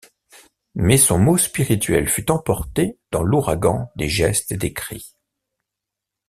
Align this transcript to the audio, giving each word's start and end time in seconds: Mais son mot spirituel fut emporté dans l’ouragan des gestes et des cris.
Mais 0.73 0.97
son 0.97 1.19
mot 1.19 1.37
spirituel 1.37 2.09
fut 2.09 2.31
emporté 2.31 2.97
dans 3.11 3.21
l’ouragan 3.21 3.91
des 3.95 4.09
gestes 4.09 4.51
et 4.51 4.57
des 4.57 4.73
cris. 4.73 5.15